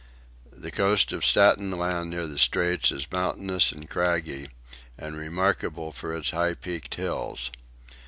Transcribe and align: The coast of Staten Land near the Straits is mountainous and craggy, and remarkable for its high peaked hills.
The 0.51 0.71
coast 0.71 1.11
of 1.11 1.23
Staten 1.23 1.69
Land 1.69 2.09
near 2.09 2.25
the 2.25 2.39
Straits 2.39 2.91
is 2.91 3.05
mountainous 3.11 3.71
and 3.71 3.87
craggy, 3.87 4.49
and 4.97 5.15
remarkable 5.15 5.91
for 5.91 6.15
its 6.17 6.31
high 6.31 6.55
peaked 6.55 6.95
hills. 6.95 7.51